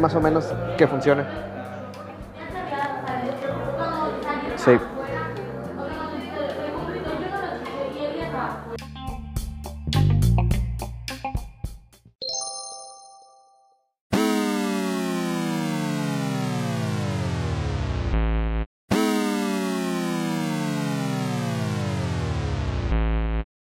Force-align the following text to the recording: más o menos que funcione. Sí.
más 0.00 0.14
o 0.14 0.20
menos 0.20 0.52
que 0.76 0.86
funcione. 0.86 1.24
Sí. 4.56 4.78